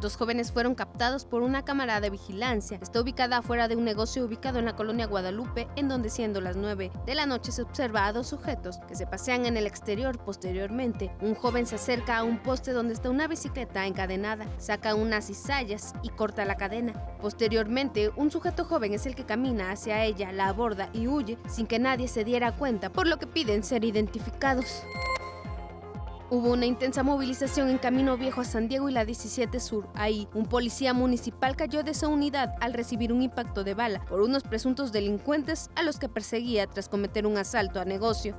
[0.00, 2.78] Dos jóvenes fueron captados por una cámara de vigilancia.
[2.80, 6.56] Está ubicada afuera de un negocio ubicado en la colonia Guadalupe, en donde siendo las
[6.56, 10.16] 9 de la noche se observa a dos sujetos que se pasean en el exterior.
[10.24, 15.26] Posteriormente, un joven se acerca a un poste donde está una bicicleta encadenada, saca unas
[15.26, 16.94] cizallas y corta la cadena.
[17.20, 21.66] Posteriormente, un sujeto joven es el que camina hacia ella, la aborda y huye sin
[21.66, 24.82] que nadie se diera cuenta, por lo que piden ser identificados.
[26.32, 29.88] Hubo una intensa movilización en Camino Viejo a San Diego y la 17 Sur.
[29.94, 34.20] Ahí, un policía municipal cayó de esa unidad al recibir un impacto de bala por
[34.20, 38.36] unos presuntos delincuentes a los que perseguía tras cometer un asalto a negocio.